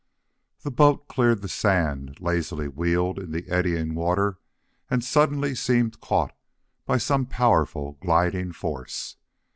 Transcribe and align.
The 0.63 0.71
boat 0.71 1.07
cleared 1.07 1.43
the 1.43 1.47
sand, 1.47 2.17
lazily 2.19 2.67
wheeled 2.67 3.19
in 3.19 3.29
the 3.29 3.47
eddying 3.47 3.93
water, 3.93 4.39
and 4.89 5.03
suddenly 5.03 5.53
seemed 5.53 6.01
caught 6.01 6.35
by 6.87 6.97
some 6.97 7.27
powerful 7.27 7.99
gliding 8.01 8.51
force. 8.51 9.17